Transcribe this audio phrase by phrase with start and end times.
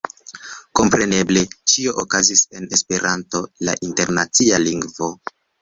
[0.79, 1.43] Kompreneble
[1.73, 5.15] ĉio okazis en Esperanto, la internacia lingvo.